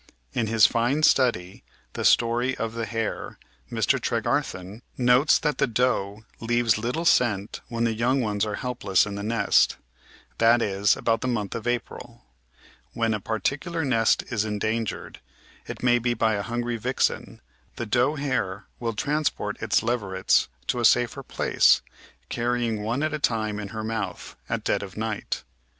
In 0.33 0.47
his 0.47 0.65
fine 0.65 1.03
study. 1.03 1.63
The 1.93 2.03
Story 2.03 2.57
of 2.57 2.73
the 2.73 2.87
Hare, 2.87 3.37
Mr. 3.71 3.99
Tregarthen 4.01 4.81
notes 4.97 5.37
that 5.37 5.59
the 5.59 5.67
doe 5.67 6.23
leaves 6.39 6.79
little 6.79 7.05
scent 7.05 7.61
when 7.67 7.83
the 7.83 7.93
young 7.93 8.19
ones 8.19 8.43
are 8.43 8.55
helpless 8.55 9.05
in 9.05 9.13
the 9.13 9.21
nest, 9.21 9.77
that 10.39 10.59
is, 10.59 10.97
about 10.97 11.21
the 11.21 11.27
month 11.27 11.53
of 11.53 11.67
April. 11.67 12.23
When 12.93 13.13
a 13.13 13.19
particular 13.19 13.85
nest 13.85 14.23
is 14.31 14.43
endangered, 14.43 15.19
it 15.67 15.83
may 15.83 15.99
be 15.99 16.15
by 16.15 16.33
a 16.33 16.41
hungry 16.41 16.77
vixen, 16.77 17.39
the 17.75 17.85
doe 17.85 18.15
hare 18.15 18.65
will 18.79 18.93
transport 18.93 19.61
its 19.61 19.83
leverets 19.83 20.47
to 20.65 20.79
a 20.79 20.83
safer 20.83 21.21
place, 21.21 21.83
carrying 22.27 22.81
one 22.81 23.03
at 23.03 23.13
a 23.13 23.19
time 23.19 23.59
in 23.59 23.67
her 23.67 23.83
mouth, 23.83 24.35
at 24.49 24.63
dead 24.63 24.81
of 24.81 24.97
night. 24.97 25.43